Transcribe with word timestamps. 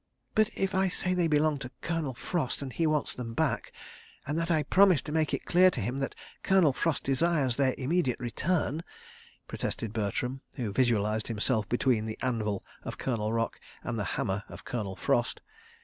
.""But 0.36 0.50
if 0.54 0.76
I 0.76 0.86
say 0.86 1.12
they 1.12 1.26
belong 1.26 1.58
to 1.58 1.70
Colonel 1.80 2.14
Frost 2.14 2.62
and 2.62 2.70
that 2.70 2.76
he 2.76 2.86
wants 2.86 3.16
them 3.16 3.34
back—and 3.34 4.38
that 4.38 4.48
I 4.48 4.62
promised 4.62 5.06
to 5.06 5.10
make 5.10 5.34
it 5.34 5.44
clear 5.44 5.72
to 5.72 5.80
him 5.80 5.98
that 5.98 6.14
Colonel 6.44 6.72
Frost 6.72 7.02
desires 7.02 7.56
their 7.56 7.74
immediate 7.76 8.20
return," 8.20 8.84
protested 9.48 9.92
Bertram, 9.92 10.40
who 10.54 10.70
visualised 10.72 11.26
himself 11.26 11.68
between 11.68 12.06
the 12.06 12.16
anvil 12.22 12.64
of 12.84 12.96
Colonel 12.96 13.32
Rock 13.32 13.58
and 13.82 13.98
the 13.98 14.04
hammer 14.14 14.44
of 14.48 14.64
Colonel 14.64 14.94
Frost. 14.94 15.40